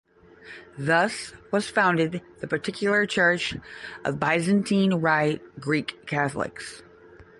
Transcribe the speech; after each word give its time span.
Thus 0.79 1.31
was 1.51 1.69
founded 1.69 2.23
the 2.39 2.47
particular 2.47 3.05
Church 3.05 3.55
of 4.03 4.19
Byzantine 4.19 4.95
Rite 4.95 5.43
Greek 5.59 6.07
Catholics. 6.07 6.81